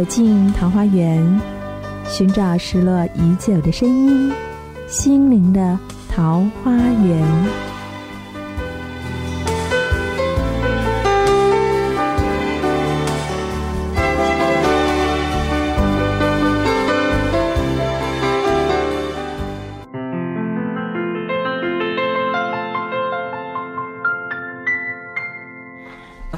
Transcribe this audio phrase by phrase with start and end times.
[0.00, 1.40] 走进桃花源，
[2.08, 4.32] 寻找失落已久的声音，
[4.88, 5.78] 心灵的
[6.08, 7.22] 桃花源。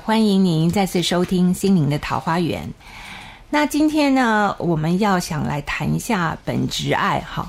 [0.05, 2.60] 欢迎您再次收听《心灵的桃花源》。
[3.55, 7.47] 那今天呢，我们要想来谈一下本职爱好。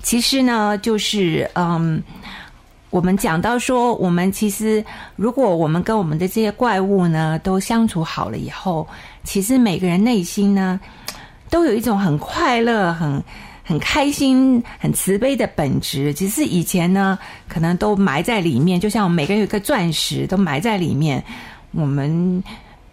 [0.00, 2.00] 其实呢，就是嗯，
[2.90, 4.82] 我们讲到说，我们其实
[5.16, 8.86] 如果我们跟我们的这些怪物呢都相处好了以后，
[9.24, 10.78] 其实每个人内心呢
[11.50, 13.20] 都有一种很快乐、很
[13.64, 16.14] 很开心、很慈悲的本质。
[16.14, 21.20] 只是以前呢，可能都埋在里面，就像每个人有一个钻石都埋在里面。
[21.72, 22.40] 我们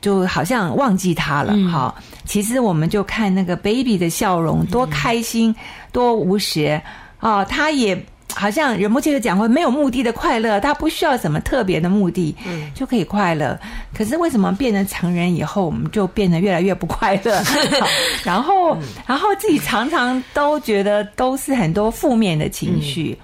[0.01, 1.93] 就好像忘记他了，哈。
[2.25, 5.55] 其实我们就看那个 baby 的笑容，多开心，
[5.91, 6.81] 多无邪
[7.19, 7.45] 哦。
[7.47, 7.97] 他也
[8.33, 13.59] 好像仁波切讲过，没有目的的快乐，他不需要什么特别的目的，嗯，就可以快乐。
[13.93, 17.43] 可是为什么变成成人以后，我们就变得越来越不快乐？
[18.23, 23.17] 然后，然后自己常常都觉得都是很多负面的情绪。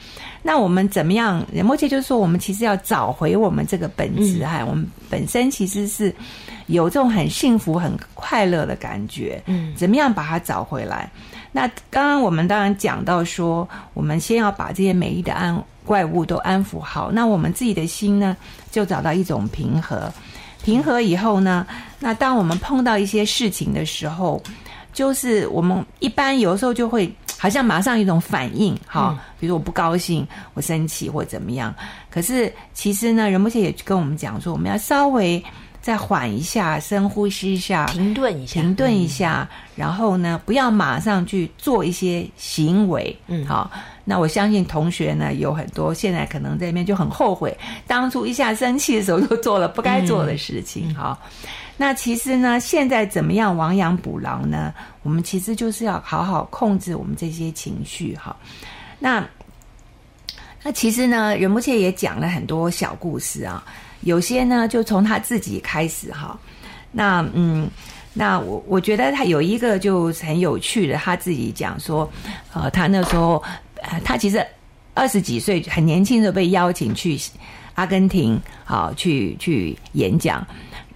[0.44, 1.45] 那我们怎么样？
[1.52, 6.14] 仁波切就是说，我们其实要找回我们这个本质，哈，我们本身其实是
[6.68, 9.42] 有这种很幸福、很快乐的感觉。
[9.48, 11.09] 嗯，怎么样把它找回来？
[11.52, 17.12] 那刚刚我们当然讲到说，我们先要把这些美丽的安怪物都安抚好。
[17.12, 18.38] 那我们自己的心呢，
[18.72, 20.12] 就找到一种平和。
[20.64, 21.66] 平和以后呢，
[22.00, 24.42] 那当我们碰到一些事情的时候，
[24.94, 27.12] 就是我们一般有时候就会。
[27.40, 31.72] 好像马上一种反应，哈，比如我不高兴，我生气或怎么样。
[32.09, 35.44] 可是其实呢，仁波切也跟我们讲说，我们要稍微
[35.88, 43.18] 再缓一下，深呼吸一下，停顿一下，停顿一下，然后呢，不要马上去做一些行为。
[43.28, 43.72] 嗯，好，
[44.03, 51.18] 那我相信同学呢有很多现在可能在那边就很后悔，当初一下生气的时候就做了不该做的事情，哈。
[51.78, 54.74] 那其实呢，现在怎么样亡羊补牢呢？
[55.03, 58.36] 我们其实就是要好好控制我们这些情绪哈。
[59.00, 59.26] 那
[60.64, 63.64] 那其实呢，仁波切也讲了很多小故事啊，
[64.07, 66.40] 有些呢就从他自己开始哈。
[66.94, 67.69] 那嗯，
[68.13, 72.09] 那我我觉得他有一个就很有趣的，他自己讲说，
[72.53, 73.44] 呃，他那时候
[73.81, 74.46] 呃，他其实
[74.94, 77.19] 二十几岁很年轻的被邀请去
[77.75, 80.46] 阿根廷，好去去演讲。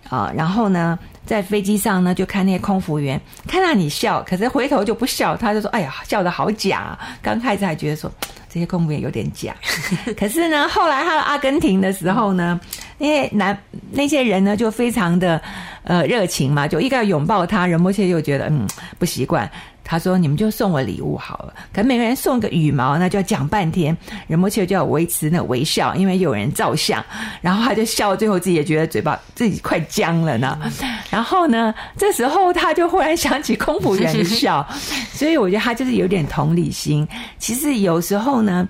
[0.09, 8.11] 啊，然后呢，在飞机上呢，就看那些空服员看到你笑，可是回头就不笑，他就说：“哎呀，笑的好假。”刚开始还觉得说
[8.53, 9.55] 这些公务员有点假，
[10.17, 12.59] 可是呢，后来他到阿根廷的时候呢，
[12.97, 13.57] 那些男
[13.91, 15.41] 那些人呢就非常的
[15.83, 18.67] 呃热情嘛，就一个拥抱他，人波切又觉得嗯
[18.99, 19.49] 不习惯。
[19.83, 21.53] 他说：“你们就送我礼物好了。
[21.73, 23.95] 可每个人送个羽毛，那就要讲半天。
[24.27, 27.03] 仁波切就要维持那微笑，因为有人照相。
[27.41, 30.57] 然后他就笑，最后自己也觉得嘴巴自己快僵了呢。
[31.09, 34.65] 然后呢，这时候他就忽然想起空服员的笑，
[35.11, 37.07] 所以我觉得他就是有点同理心。
[37.37, 38.67] 其实有时候呢，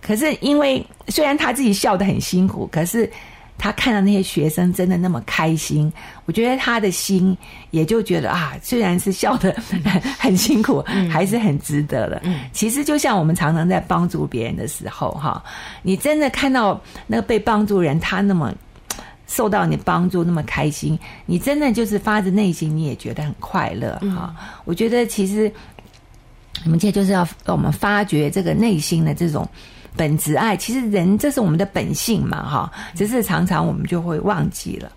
[0.00, 3.08] 可是因为虽然他自己笑得很辛苦，可是。”
[3.58, 5.92] 他看到那些学生真的那么开心，
[6.26, 7.36] 我觉得他的心
[7.72, 9.52] 也就觉得啊，虽然是笑得
[10.16, 10.80] 很辛苦，
[11.10, 12.22] 还是很值得的。
[12.52, 15.42] 其实就像我们常常在帮助别人的时候，哈，
[15.82, 18.54] 你真的看到那个被帮助人，他那么
[19.26, 24.32] 受到你帮助，那么开心，你真的就是发自内心，你也觉得很快乐，哈。
[24.64, 25.52] 我觉得其实
[26.64, 29.48] 我们现在就是要我们发掘这个内心的这种。
[29.98, 34.92] 本质爱，其实人这是我们的本性嘛，哈，只是常常我们就会忘记了。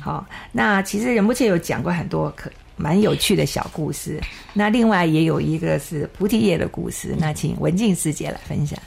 [0.00, 4.20] 好，那其实仁波切有讲过很多可蛮有趣的小故事，
[4.52, 8.78] 那另外也有一个是菩提叶的故事，那请文静师姐来分享。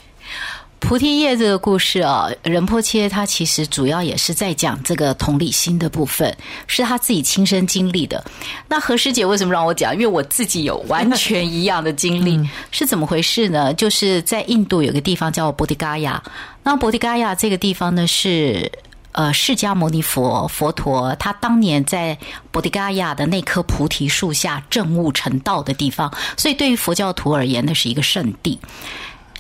[0.79, 6.33] 菩提叶这个故事啊，仁波切他其实主要也是在讲这个同理心的部分，
[6.68, 8.24] 是他自己亲身经历的。
[8.69, 9.94] 那何师姐为什么让我讲？
[9.94, 13.74] 因为我自己有完全一样的经历，是怎么回事呢？
[13.74, 16.21] 就是在印度有个地方叫博迪嘎亚，
[16.63, 18.71] 那博迪嘎亚这个地方呢是
[19.13, 22.18] 呃释迦牟尼佛佛陀他当年在
[22.51, 28.59] 博迪嘎亚的那棵菩提树下证悟成道的地方，所以对于佛教徒而言，那是一个圣地。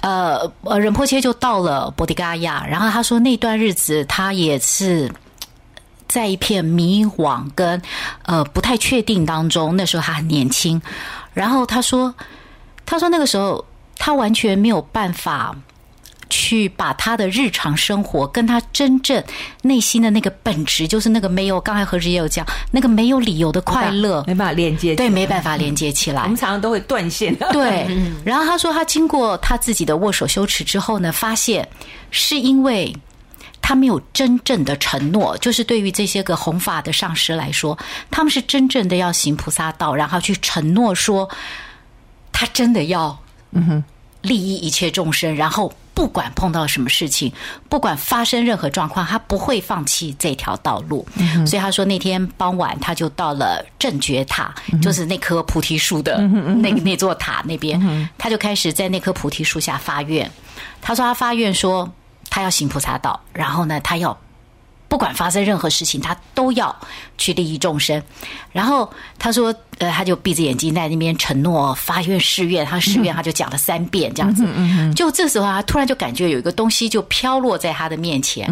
[0.01, 5.11] 呃呃，仁波切就到了波迪嘎亚，然后他说那段日子他也是
[6.07, 7.81] 在一片迷惘跟
[8.23, 9.75] 呃不太确定当中。
[9.75, 10.81] 那时候他很年轻，
[11.33, 12.13] 然后他说
[12.85, 13.63] 他说那个时候
[13.97, 15.55] 他完全没有办法
[16.47, 19.21] 去把他的日常生活跟他真正
[19.63, 26.21] 内心的那个本质，就是那个没有刚才何时也有讲，那个没有理由的快乐，没办法连接，对，没办法连接起来。
[26.23, 27.35] 我们常常都会断线。
[27.51, 27.85] 对，
[28.23, 31.67] 然后他说，他经过他自己的握手羞耻之后呢，发现
[32.11, 32.95] 是因为
[33.61, 37.77] 他没有真正的承诺，就是对于这些个弘法的上师来说，
[38.09, 41.29] 他们是真正的要行菩萨道，然后去承诺说，
[42.31, 43.19] 他真的要
[43.51, 43.83] 嗯哼
[44.21, 45.73] 利益一切众生，然后。
[45.97, 47.33] 不管碰到什么事情，
[47.67, 51.03] 不管发生任何状况，他不会放弃这条道路。
[51.43, 60.29] 所以他说那天傍晚，他就到了正觉塔，就是那棵菩提树的那那座塔那边，他就开始在那棵菩提树下发愿。
[60.83, 61.91] 他说他发愿说
[62.29, 64.15] 他要行菩萨道，然后呢，他要。
[64.87, 66.75] 不管发生任何事情，他都要
[67.17, 68.01] 去利益众生。
[68.51, 68.89] 然后
[69.19, 74.43] 他说：“呃，他就闭着眼睛在那边承诺发愿誓愿，他誓愿他就讲了三遍这样子。
[74.95, 78.47] 就这时候啊，突然就感觉有一个东西就飘落在他的面前。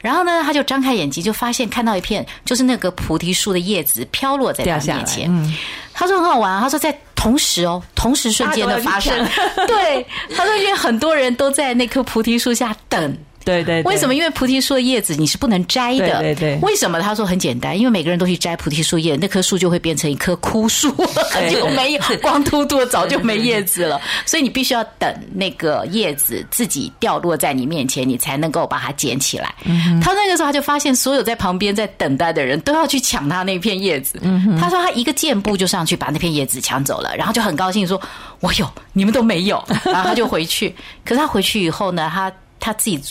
[0.00, 5.54] 然后呢，他就张开眼睛，就发现看到一片就是那个菩提树的叶子飘落在他面前。
[5.92, 9.14] 他说很好玩，他说在同时哦，同时瞬间的发生。
[9.66, 13.14] 对，他说因为很多人都在那棵菩提树下等。”
[13.44, 14.14] 对对，为什么？
[14.14, 16.20] 因为菩提树的叶子你是不能摘的。
[16.20, 16.58] 对对。
[16.62, 17.00] 为什么？
[17.00, 20.90] 他说很简单，因为每个人都去摘菩提树叶，那棵树就会变成一棵枯树，
[21.50, 24.00] 就没有光秃秃，早就没叶子了。
[24.24, 29.54] 所以你必须要等那个叶子自己掉落在你面前，你才能够把它捡起来。
[29.64, 34.18] 嗯他那个时候他就发现，所有在旁边在等待的人都要去抢他那片叶子。
[34.22, 38.00] 嗯他说他一个箭步就上去把那片叶子抢走了，然后就很高兴说
[38.40, 40.74] ：“我有，你们都没有。”然后他就回去。
[41.04, 43.02] 可是他回去以后呢，他他自己。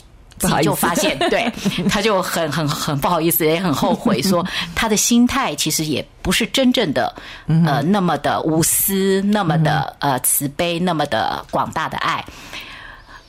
[0.42, 1.52] 自己就发现， 对，
[1.88, 4.44] 他就很很很不好意思，也很后悔， 说
[4.74, 7.14] 他的心态其实也不是真正的
[7.48, 12.26] 呃那么的无私，那么的呃慈悲，那么的广大的爱。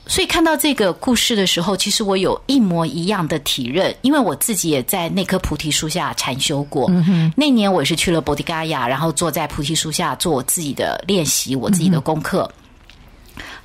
[0.05, 6.91] 所以看到这个故事的时候，其实我有一模一样的体认，因为我自己也在那棵菩提树下禅修过。
[7.37, 12.51] 那年我也是去了波提嘎亚，然后坐在菩提树下做我自己的练习，我自己的功课。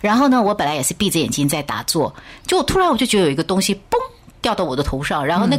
[0.01, 2.15] 然后呢，我本来也是闭着眼睛在打坐，
[2.47, 3.97] 就突然我就觉得有一个东西嘣
[4.41, 5.59] 掉到我的头上，然后那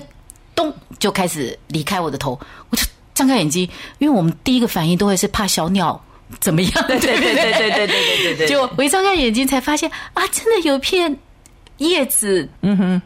[0.56, 2.40] 咚就开始离开我的头，
[2.70, 2.84] 我就
[3.14, 6.02] 张开眼睛，因为我们第一个反应都会是怕小鸟
[6.40, 11.18] 怎么样，对对对对对对对对对，就我一张开眼睛才发现啊，真的有片
[11.78, 13.02] 叶子，嗯哼，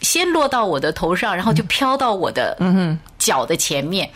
[0.00, 2.98] 先落到我的头上，然后就飘到我的嗯哼。
[3.18, 4.10] 脚的前面。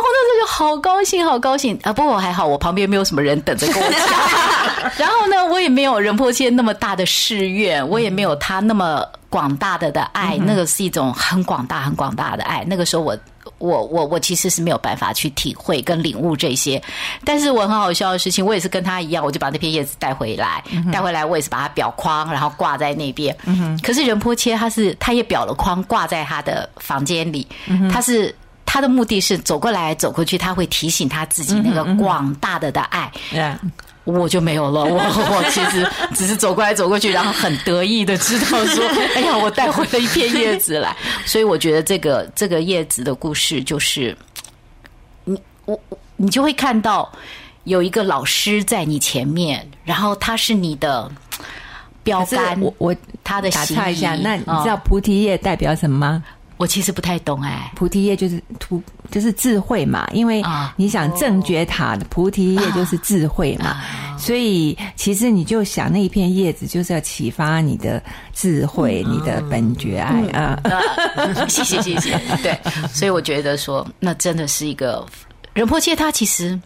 [0.00, 1.92] 我那时候就好高兴，好高兴啊！
[1.92, 4.90] 不过我还好，我旁边没有什么人等着跟我讲。
[4.96, 10.36] 然后呢，我也没有仁波切那么大的誓愿，我也没有他那么广大的的爱。
[10.38, 12.64] 那个是一种很广大、很广大的爱。
[12.66, 13.16] 那个时候，我、
[13.58, 16.82] 我、我、我其实是没有办法去体会跟领悟这些。
[17.24, 20.62] 但是我很好笑的事情，我也是跟他一样，我就把那片叶子带回来，
[20.92, 23.36] 带回来我也是把它裱框，然后挂在那边。
[23.82, 27.46] 可是仁波切他是他也裱了框，挂在他的房间里，
[27.92, 28.34] 他是。
[28.72, 33.10] 他的目的是走过来走过去，他会提醒他自己那个广大的的爱。
[34.04, 35.84] 我就没有了，我 我其实
[36.14, 38.86] 只是走过来走过去，然后很得意的知道说，
[39.16, 40.96] 哎呀，我带回了一片叶子来。
[41.26, 44.16] 所以我觉得这个这个叶子的故事就是，
[45.24, 45.76] 你我
[46.14, 47.10] 你就会看到
[47.64, 51.10] 有一个老师在你前面，然后他是你的
[52.04, 52.60] 标杆。
[52.60, 52.94] 我我
[53.24, 56.22] 他的打岔一下，那你知道菩提叶代表什么吗？
[56.60, 60.06] 我其实不太懂哎，菩提叶就是图，就是智慧嘛。
[60.12, 60.42] 因为
[60.76, 63.80] 你想正觉塔的菩提叶就是智慧嘛，
[64.18, 68.02] 所以其实你就想那一片叶子就是要启发你的
[68.34, 70.60] 智慧，你的本觉爱啊。
[71.48, 72.54] 谢谢谢谢， 对，
[72.92, 75.06] 所以我觉得说那真的是一个。
[75.52, 76.58] 仁波切他其实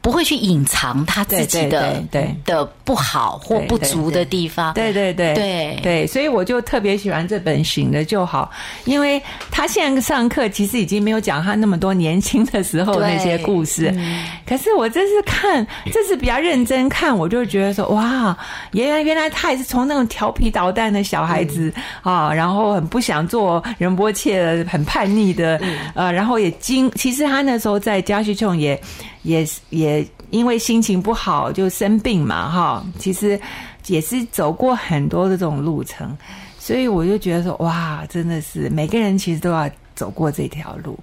[0.00, 5.34] 不会去隐藏他自己的对的不好或不足的地方，对对对。
[5.34, 5.78] 对。
[5.82, 8.50] 对，所以我就特别喜欢这本《醒了就好》，
[8.84, 13.94] 因为他现在上课其实已经没有讲他那么多年轻的时候那些故事，
[14.46, 18.36] 可是我这次看，这次比较认真看，我就觉得说哇，
[18.72, 21.72] 原来原来他也是从那种调皮捣蛋的小孩子
[22.02, 25.60] 啊，然后很不想做仁波切的，很叛逆的，
[25.94, 28.21] 呃，然后也经，其实他那时候在家。
[28.22, 28.80] 去种也
[29.22, 33.40] 也也因为心情不好就生病嘛哈，其实
[33.86, 36.16] 也是走过很多的这种路程，
[36.58, 40.98] 所以我就觉得说哇，真的是每个人其实都要走过这条路。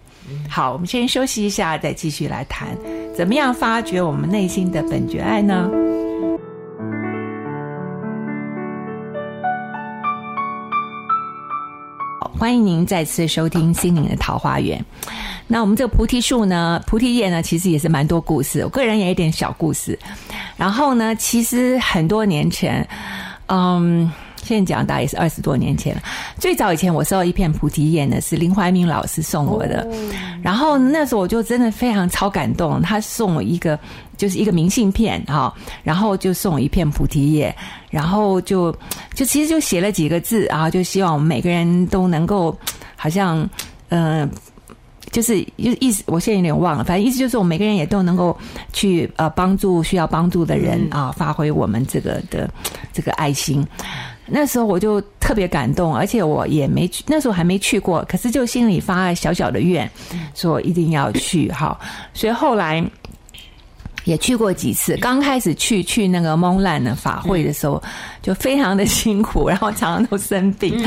[0.47, 2.77] 好，我们先休息一下，再继续来谈
[3.15, 5.69] 怎么样发掘我们内心的本觉爱呢？
[12.39, 14.79] 欢迎您再次收听《心灵的桃花源》。
[15.45, 18.61] 那我们这个菩提树呢，菩提叶呢，其实也是蛮多故事。
[18.63, 19.99] 我个人也有点小故事。
[20.55, 22.87] 然后呢，其实很多年前，
[23.47, 24.09] 嗯，
[24.49, 26.01] 现在讲大概也是二十多年前了。
[26.39, 29.87] 最早以前我收到一片菩提叶呢，是林怀民老师送我的，
[30.41, 33.77] 然后那时候我就真的非常超感动，他送我一个
[34.17, 35.53] 就是一个明信片哈，
[35.83, 37.55] 然后就送我一片菩提叶，
[37.91, 38.75] 然后就
[39.13, 42.57] 就其实就写了几个字啊，就希望我们每个人都能够
[42.95, 43.47] 好像
[43.89, 44.27] 嗯。
[45.11, 46.83] 就是意意思，我现在有点忘了。
[46.83, 48.37] 反正意思就是，我们每个人也都能够
[48.71, 52.47] 去呃帮助需要帮助的人啊，发挥我们这个的
[52.93, 53.65] 这个爱心。
[54.31, 59.89] 那时候我就特别感动，而且我也没去，那时候还没去过，可是就心里发小小的愿，
[60.35, 61.77] 说一定要去哈。
[62.13, 62.83] 所以后来。
[64.05, 67.83] 也去过几次，刚开始去去那个蒙兰的法会的时候，
[68.23, 70.81] 就非常的辛苦，然后常常都生病。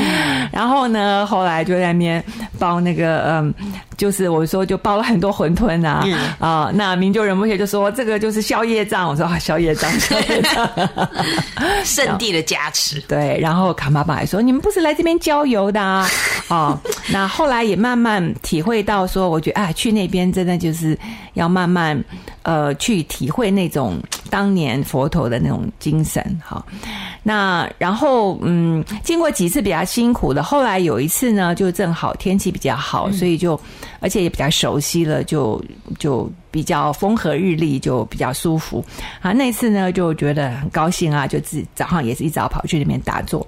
[0.51, 2.21] 然后呢，后来就在那边
[2.59, 3.53] 包那个嗯，
[3.95, 6.03] 就是我说就包了很多馄饨啊
[6.39, 6.71] 啊。
[6.73, 10.69] 那明就仁波切就说这个就是宵夜账，我说啊宵夜账， 宵夜账，
[11.83, 12.99] 圣地的加持。
[13.01, 16.09] 对，然后卡妈爸还说你们不是来这边郊游的啊？
[16.49, 16.79] 哦，
[17.11, 20.97] 那后来也慢慢体会到说，我觉得啊，去那边真的就是
[21.35, 22.03] 要慢慢
[22.41, 23.03] 呃去。
[23.13, 24.01] 体会那种
[24.33, 26.65] 当年佛陀的那种精神，哈。
[27.21, 33.59] 那然后，嗯，经过几次比较辛苦的，后来有一次呢，就正好天气比较好，所以就
[33.99, 35.63] 而且也比较熟悉了，就
[35.99, 38.83] 就比较风和日丽，就比较舒服
[39.21, 39.31] 啊。
[39.33, 43.45] 那次呢，就觉得很高兴啊，就自早上也是一早跑去那边打坐。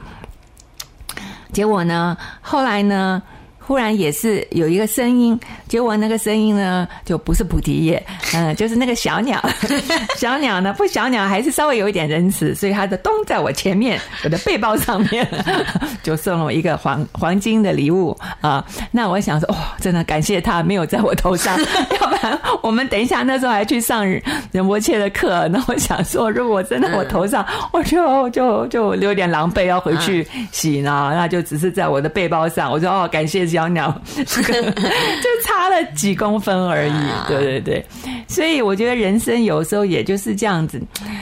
[1.52, 3.24] 结果呢，后来呢。
[3.66, 9.44] 忽然也是有一个声音，结果那个声音呢，就不是菩提叶，嗯，就是那个小鸟，
[10.18, 15.28] 小鸟呢，不小鸟还是稍微有一点仁慈，所以它的咚在我前面，我的背包上面，
[16.04, 18.64] 就送了我一个黄黄金的礼物啊。
[18.92, 21.58] 那我想说，哦，真的感谢他没有在我头上，
[22.00, 24.06] 要不然我们等一下那时候还去上
[24.52, 25.48] 仁波切的课。
[25.48, 32.72] 那我想说，如果真的我头上，我就就就有点狼狈要回去洗呢，那就只是在我的背包上。
[32.72, 33.55] 我说哦，感谢。
[33.56, 36.94] 小鸟，这 个就差了几公分而已。
[37.28, 37.86] 对对对，
[38.28, 40.82] 所以我觉得人生有时候也就是这样子，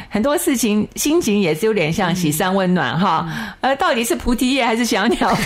[0.10, 3.56] 很多事情心情也是有点像喜山温暖哈。
[3.62, 5.34] 呃，到底是菩提叶还是小鸟？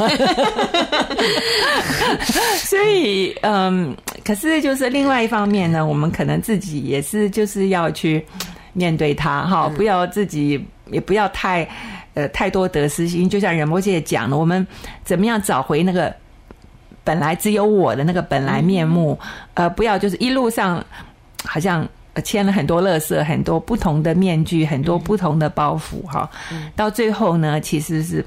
[2.57, 8.25] 所以嗯，可是就是另外一方面呢，我们可能自己也是就是要去
[8.71, 11.67] 面对它哈，不要自己也不要太
[12.13, 13.29] 呃太多得失心。
[13.29, 14.65] 就像仁波切讲的，我们
[15.03, 16.13] 怎么样找回那个。
[17.07, 19.17] 本来只有我的那个本来面目，
[19.53, 20.83] 呃，不要就是一路上
[21.45, 21.87] 好像
[22.21, 26.29] 牵了很多乐色，很多不同的面具，很多不同的包袱哈。
[26.75, 28.25] 到最后呢，其实是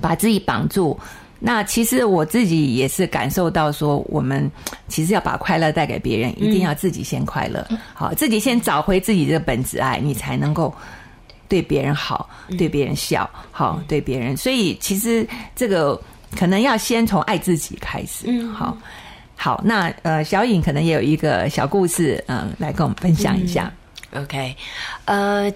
[0.00, 0.98] 把自己绑住。
[1.38, 4.50] 那其实我自己也是感受到说，我们
[4.88, 7.64] 其实要把快乐带给别人，一定要自己先快乐。
[7.94, 10.74] 好，自己先找回自己的本质爱，你才能够
[11.46, 12.28] 对别人好，
[12.58, 14.36] 对别人笑，好对别人。
[14.36, 16.00] 所以其实这个。
[16.38, 18.24] 可能要先从爱自己开始。
[18.26, 18.76] 嗯，好，
[19.36, 23.72] 好，那呃，小颖可能也有一个小故事，嗯，来跟我们分享一下。
[24.14, 24.54] OK，
[25.04, 25.52] 呃，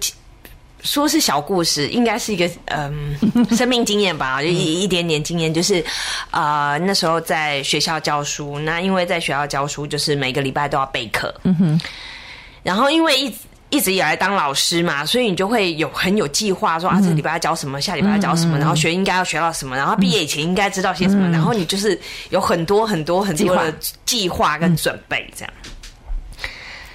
[0.81, 3.15] 说是小故事，应该是一个嗯
[3.55, 5.83] 生命经验吧，就一一点点经验，就是
[6.31, 11.33] 啊，那时候在学校教书，那因为在学校教书，就是每个礼拜都要备课。
[11.43, 11.81] 嗯哼，
[12.63, 13.35] 然后因为一。
[13.69, 23.73] 一直以来当老师嘛，所以你就会有很有计划，说啊，这礼拜要教什么，下礼拜要教什么，然后学应该要学到什么，然后毕业以前应该知道些什么，然后你就是有很多很多很多的
[24.05, 25.53] 计划跟准备这样。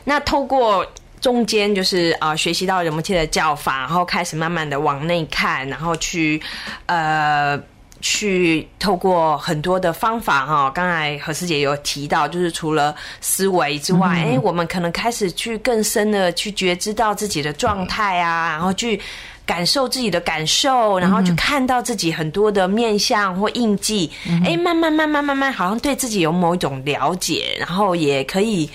[0.04, 0.86] 那透过
[1.20, 6.42] 中间就是啊，学习到人们切的教法，然后开始慢慢的往内看，然后去
[6.86, 7.60] 呃。
[8.02, 19.00] 去透过很多的方法哈，刚才何师姐有提到，就是除了思维之外，哎，我们可能开始去更深的去觉知到自己的状态啊，然后去
[19.46, 24.10] 感受自己的感受，然后去看到自己很多的面相或印记，
[24.44, 28.68] 哎，慢慢慢慢慢慢，好像对自己有某一种了解，然后也可以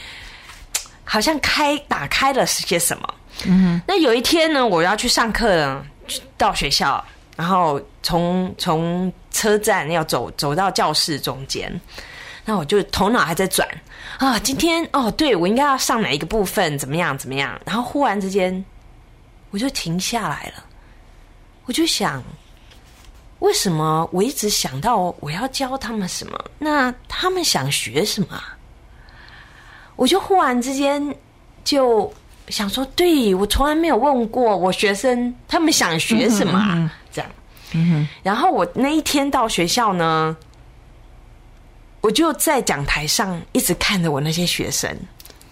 [1.03, 3.13] 好像开打开了些什么。
[3.46, 5.86] 嗯，那有一天呢，我要去上课了，
[6.38, 7.03] 到学校。
[7.38, 11.72] 然后从从车站要走走到教室中间，
[12.44, 13.65] 那我就头脑还在转
[14.17, 16.75] 啊，今天哦，对我应该要上哪一个部分？
[16.79, 17.15] 怎么样？
[17.15, 17.58] 怎么样？
[17.63, 18.65] 然后忽然之间，
[19.51, 20.63] 我就停下来了，
[21.65, 22.24] 我就想，
[23.38, 26.44] 为什么我一直想到我要教他们什么？
[26.58, 28.41] 那他们想学什么？
[29.96, 31.15] 我就忽然之间
[31.63, 32.12] 就
[32.50, 36.89] 想说，对我从来没有问过我学生他们想学什么。
[38.24, 40.36] 然后我那一天到学校呢，
[42.02, 44.96] 我就在讲台上一直看着我那些学生，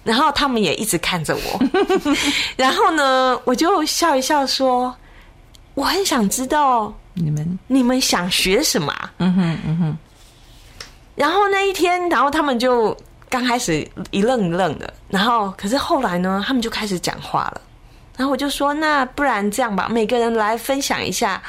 [0.04, 1.60] 然后他们也一直看着我，
[2.56, 4.96] 然后呢，我就笑一笑说
[5.76, 9.14] ：“我很想知道你们你们想学什么啊？
[9.18, 9.98] 嗯哼嗯哼，
[11.16, 12.96] 然后那一天，然后他们就
[13.30, 17.62] 刚开始一愣一愣的，然后可是后来呢，他们就开始讲话了。
[18.18, 21.42] 然后我就说，那不然这样吧，每个人来分享一下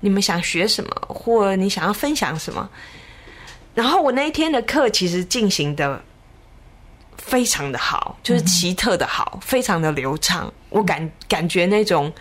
[0.00, 2.68] 你们想学什么，或你想要分享什么。
[3.74, 6.02] 然后我那一天的课其实进行的
[7.16, 10.52] 非常的好，就是奇特的好，非常的流畅。
[10.70, 12.12] 我感感觉那种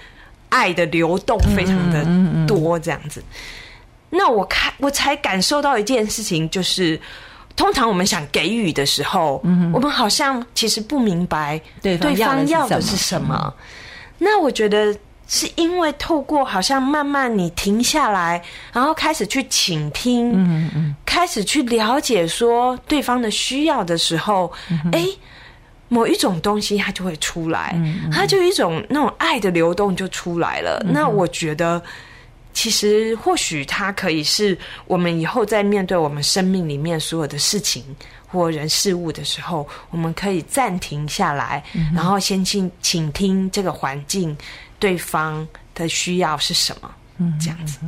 [0.50, 2.06] 爱的流动非常的
[2.48, 3.24] 多，这样子。
[4.12, 7.00] 那我看我才感受到一件事情，就是
[7.56, 9.42] 通常我们想给予的时候，
[9.74, 13.54] 我们好像其实不明白对方要的是什么。
[14.18, 14.96] 那我觉得
[15.30, 18.44] 是因为透过好像慢慢你停下来，
[18.74, 24.52] 然后开始去倾听，嗯嗯开始去了解说对方的需要的时候，
[24.92, 25.06] 哎、
[25.88, 27.80] 某一种东西它就会出来，
[28.12, 30.84] 它就一种那种爱的流动就出来了。
[30.86, 31.82] 那我觉得。
[32.52, 37.86] 其实，或许它可以是我们以后在面对我们生命里面所有的事情
[38.28, 41.64] 或人事物的时候，我们可以暂停下来，
[41.96, 44.36] 然后先去倾听这个环境
[44.80, 47.80] 对方的需要是什么，嗯这样子。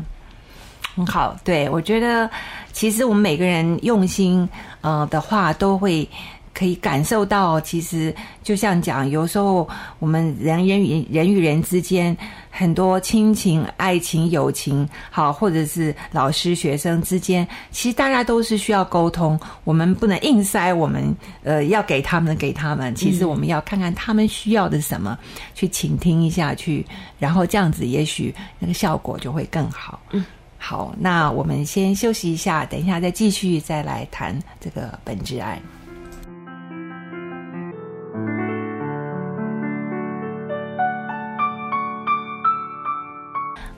[0.96, 2.30] 很好，对我觉得
[2.74, 4.48] 其实我们每个人用心
[4.82, 6.08] 呃的话，都会
[6.54, 9.68] 可以感受到，其实就像讲，有时候
[10.00, 12.16] 我们人人与人与人之间
[12.50, 25.18] 很多亲情、爱情、友情，好，或者是老师学生之间，其实大家都是需要沟通，我们不能硬塞我们呃要给他们的给他们，其实我们要看看他们需要的是什么，
[25.56, 26.86] 去倾听一下去，
[27.18, 30.00] 然后这样子也许那个效果就会更好。
[30.12, 30.26] 嗯。
[30.64, 35.60] 好，那我们先休息一下，等一下再继续再来谈这个本质爱。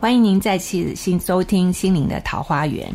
[0.04, 2.86] 欢迎您再次新收听《心灵的桃花源》。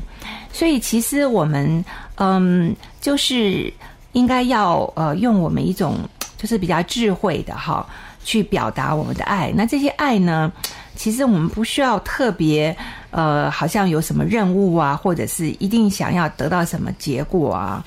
[0.53, 1.83] 所以，其实我们
[2.16, 3.73] 嗯，就是
[4.12, 6.01] 应该要呃，用我们一种
[6.37, 7.88] 就是比较智慧的哈，
[8.25, 9.51] 去表达我们的爱。
[9.57, 10.53] 那这些爱呢，
[10.97, 12.77] 其实我们不需要特别
[13.11, 17.83] 呃，好像有什么任务啊，或者是一定想要得到什么结果啊。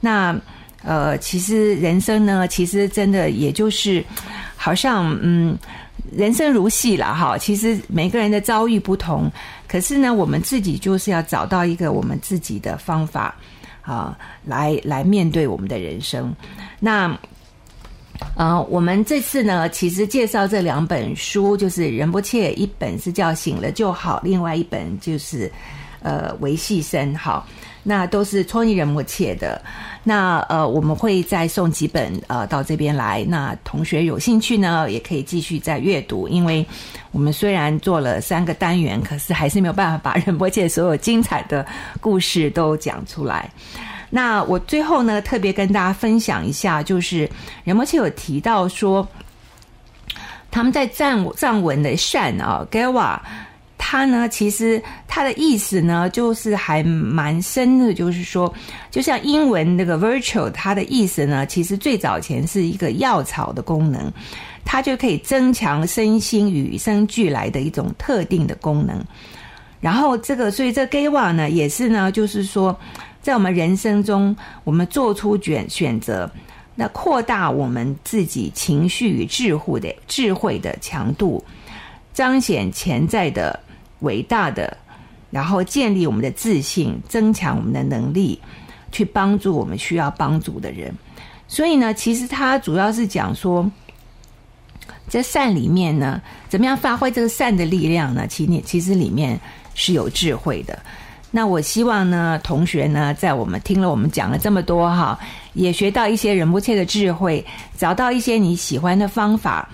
[0.00, 0.36] 那
[0.82, 4.04] 呃，其实人生呢，其实真的也就是
[4.56, 5.56] 好像嗯。
[6.12, 9.30] 人生如戏了哈，其实每个人的遭遇不同，
[9.66, 13.34] 可是呢，我们自己就是要找到一个我们自己的方法
[13.82, 16.34] 啊，来来面对我们的人生。
[16.78, 17.16] 那
[18.34, 25.50] 呃，我们这次呢，其实介绍这两本书，就是仁波切一本是叫《醒了就好》，另外一本就是
[26.00, 27.46] 呃维系生好。
[27.88, 29.62] 那都是托尼仁波切的，
[30.02, 36.66] 那呃我们会再送几本呃到这边来，那同学有兴趣呢，也可以继续再阅读，因为
[37.12, 41.64] 我们虽然做了三个单元，可是还是没有办法把仁波切所有精彩的
[42.00, 43.48] 故事都讲出来。
[44.10, 47.30] 那我最后呢，特别跟大家分享一下，就是
[47.62, 49.06] 仁波切有提到说，
[50.50, 53.22] 他们在藏藏文的善啊 g a w a
[53.88, 58.52] 它呢，其实它的意思呢，就是还蛮深的，就是说，
[58.90, 64.12] 就像英文那个 virtual，它的意思呢，其实最早前是一个药草的功能，
[64.64, 69.00] 它就可以增强身心与生俱来的一种特定的功能。
[69.80, 72.76] 然后这个，所以这 gawa 呢，也是呢，就是说，
[73.22, 76.28] 在我们人生中，我们做出选选择，
[76.74, 81.40] 那扩大我们自己情绪与智慧的智慧的强度，
[82.12, 83.60] 彰显潜在的。
[84.00, 84.76] 伟大的，
[85.30, 88.40] 然后建立我们的自信，增强我们的能力，
[88.92, 90.94] 去帮助我们需要帮助的人。
[91.48, 93.70] 所以呢，其实它主要是讲说，
[95.08, 98.26] 在善里面呢，怎么样发挥这个善的力量呢？
[98.26, 99.38] 其实其实里面
[99.74, 100.78] 是有智慧的。
[101.30, 105.18] 那我希望呢，同学呢，在我们听了我们讲了这么多哈，
[105.52, 107.44] 也学到一些人不切的智慧，
[107.76, 109.68] 找到一些你喜欢的方法。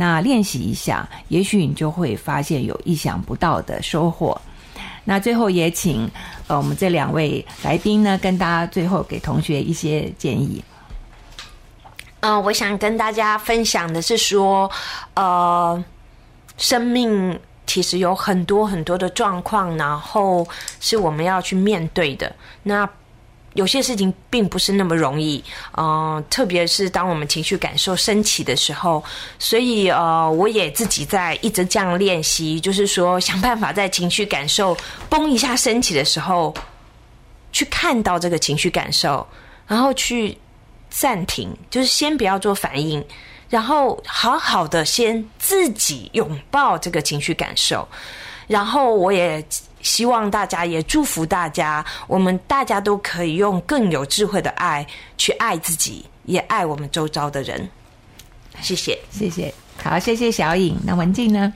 [0.00, 4.40] 那练习一下，也许你就会发现有意想不到的收获。
[5.02, 6.08] 那最后也请
[6.46, 10.62] 呃我们这两位来宾呢，跟大家最后给同学一些建议。
[12.20, 14.70] 嗯，我想跟大家分享的是说，
[15.14, 15.82] 呃，
[16.58, 20.46] 生命其实有很多很多的状况，然后
[20.78, 22.32] 是我们要去面对的。
[22.62, 22.88] 那
[23.58, 25.42] 有些事情并不是那么容易，
[25.76, 29.02] 嗯，特别是当我们情绪感受升起的时候，
[29.36, 34.76] 所以呃，我也自己在一直这样练习，就是说想办法在情绪感受
[35.10, 36.54] 嘣一下升起的时候，
[37.50, 39.26] 去看到这个情绪感受，
[39.66, 40.38] 然后去
[40.88, 43.04] 暂停，就是先不要做反应，
[43.50, 47.88] 然后好好的先自己拥抱这个情绪感受。
[48.46, 49.44] 然后我也
[49.82, 54.86] 希望大家，也祝福大家，我们大家都可以用更有智慧的爱
[55.16, 57.68] 去爱自己，也爱我们周遭的人。
[58.60, 60.76] 谢谢，谢谢，好，谢谢小颖。
[60.84, 61.52] 那文静呢？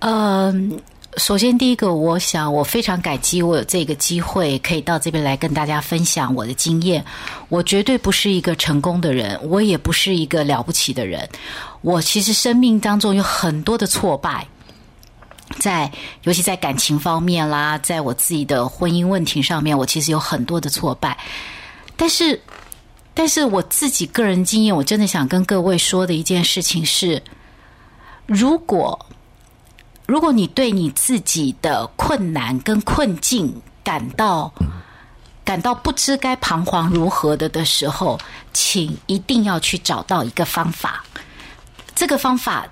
[0.00, 0.80] 嗯。
[1.16, 7.04] 首先，第一个，我想我非常感激我有这个机会可以到这边来跟大家分享我的经验。
[7.48, 11.28] 我绝对不是一个成功的人，我也不是一个了不起的人。
[11.80, 14.46] 我其实生命当中有很多的挫败，
[15.58, 15.90] 在
[16.22, 21.18] 尤其在感情方面啦，在我自己的婚姻问题上面，我其实有很多的挫败。
[21.96, 22.40] 但是，
[23.12, 27.22] 但是我自己个人经验，我真的想跟各位说的一件事情是，
[28.26, 29.06] 如果。
[30.06, 34.52] 如果你对你自己的困难跟困境感到
[35.44, 38.18] 感到不知该彷徨如何的的时候，
[38.52, 41.04] 请一定要去找到一个方法。
[41.94, 42.66] 这个方法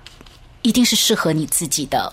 [0.63, 2.11] 一定是适合你自己的。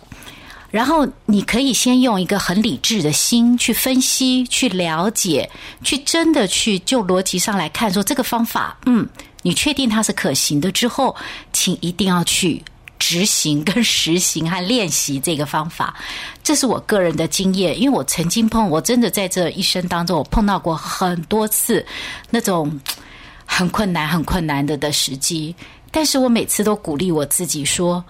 [0.77, 5.49] 然后你可以先用一个很理智的心去分析、去了解、
[5.83, 9.09] 去真的去就逻辑上来看，说这个方法，嗯，
[9.41, 11.17] 你确定它是可行的之后，
[11.51, 12.62] 请一定要去。
[12.99, 15.95] 执行跟实行和练习这个方法，
[16.43, 17.79] 这是我个人的经验。
[17.79, 21.85] 因为我曾经碰，我真的在这一生当中，我碰到过很多次
[22.31, 22.81] 那种
[23.45, 25.55] 很困难、很困难的的时机，
[25.91, 28.03] 但是我每次都鼓励我自己说。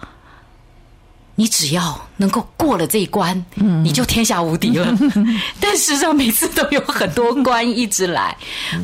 [1.39, 3.45] 你只要能够过了这一关，
[3.83, 4.91] 你就天下无敌了。
[5.61, 8.35] 但事实上，每次都有很多关一直来，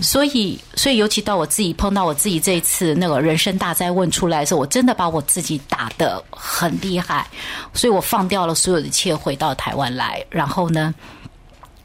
[0.03, 7.25] 所以，所以尤其到我自己碰到我自己这一次那个人生大灾问出来的时候，我真的把我自己打得很厉害，
[7.73, 10.93] 所以我放掉了所有的一切，回到台湾来，然后呢，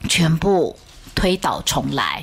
[0.07, 0.77] 全部
[1.15, 2.23] 推倒重来。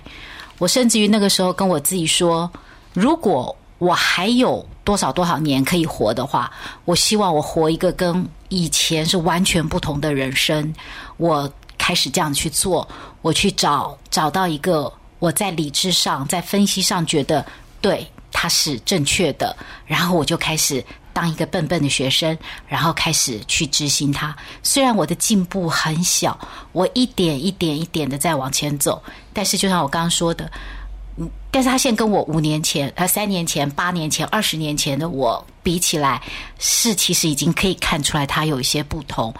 [0.59, 2.47] 我甚至于那个时候跟我自己说，
[2.93, 4.65] 如果我还有。
[4.85, 6.51] 多少多少年可以活的话，
[6.85, 10.71] 我希望我活一个跟以前是完全不同的人生。
[11.17, 12.87] 我开始这样去做，
[13.23, 17.43] 我去找找到一个我在理智上、在分析上觉得
[17.81, 19.57] 对它是正确的，
[19.87, 24.37] 然后我就开始当一个笨笨的学生，然后开始去执行它。
[24.61, 26.37] 虽然我的进步很小，
[26.73, 29.01] 我一点一点一点的在往前走，
[29.33, 30.47] 但是就像我刚刚说的。
[31.17, 36.21] 嗯，但是他现在跟我五年前、呃三年前、八年前、二十年前的我比起来，
[36.59, 39.33] 是其实已经可以看出来他有一些不同。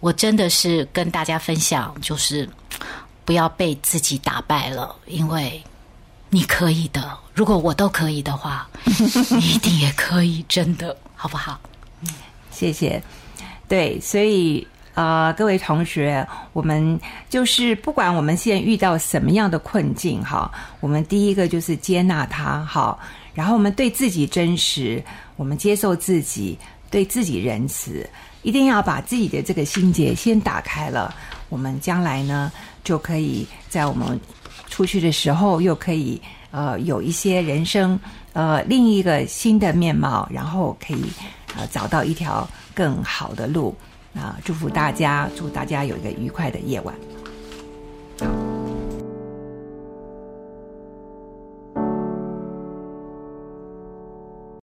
[0.00, 2.48] 我真的是跟大家分享，就是
[3.24, 5.62] 不要被自己打败了，因为
[6.30, 7.16] 你可以的。
[7.34, 11.60] 如果我都可以的话， 你一定也可以，真的，好不好？
[12.02, 12.08] 嗯，
[12.50, 13.02] 谢谢。
[13.68, 14.66] 对，所以。
[14.94, 16.98] 啊，各位同学，我们
[17.28, 20.50] 就是不管我们现在遇到什么样的困境，哈，
[20.80, 22.98] 我们第一个就是接纳它，好，
[23.32, 25.02] 然后我们对自己真实，
[25.36, 26.58] 我们接受自己，
[26.90, 28.08] 对自己仁慈，
[28.42, 31.14] 一定要把自己的这个心结先打开了，
[31.48, 32.50] 我们将来呢
[32.82, 34.20] 就可以在我们
[34.68, 37.98] 出去的时候，又可以呃有一些人生
[38.32, 41.04] 呃另一个新的面貌，然后可以
[41.56, 43.74] 呃找到一条更好的路。
[44.14, 44.36] 啊！
[44.44, 46.94] 祝福大家，祝大家有一个愉快的夜晚。